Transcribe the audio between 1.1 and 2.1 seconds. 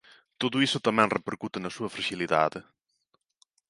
repercute na súa